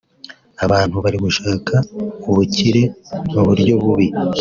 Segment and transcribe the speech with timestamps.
[0.65, 1.73] Abantu bari gushaka
[2.29, 2.81] ubukire
[3.31, 4.07] mu buryo bubi